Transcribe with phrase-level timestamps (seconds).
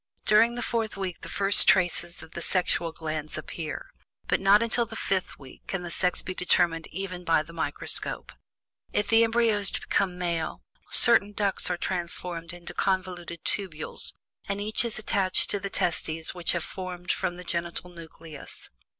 [0.25, 3.91] During the fourth week the first traces of the sexual glands appear,
[4.27, 8.31] but not until the fifth week can the sex be determined even by the microscope.
[8.91, 14.13] If the embryo is to become a male, certain ducts are transformed into convoluted tubules,
[14.49, 18.71] and each is attached to the testes which have been formed from the genital nucleus.